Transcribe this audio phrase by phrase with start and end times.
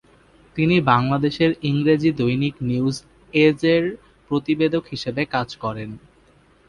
[0.55, 2.95] তিনি বাংলাদেশের ইংরেজি দৈনিক নিউজ
[3.33, 3.83] এজ -এর
[4.31, 5.89] প্রতিবেদক হিসেবে কাজ করেন।